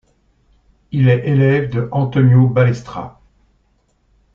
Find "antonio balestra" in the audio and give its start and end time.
1.91-3.21